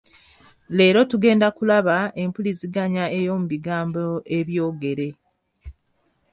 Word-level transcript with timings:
Leero 0.77 1.01
tugenda 1.11 1.47
kulaba 1.57 1.97
empuliziganya 2.23 3.05
ey'omu 3.17 3.45
bigambo 3.53 4.05
ebyogere. 4.37 5.09